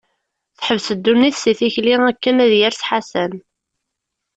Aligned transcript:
Teḥbes 0.57 0.87
ddunit 0.97 1.35
seg 1.43 1.55
tikli, 1.59 1.95
akken 2.09 2.35
ad 2.45 2.51
yers 2.59 2.81
Ḥasan. 2.89 3.33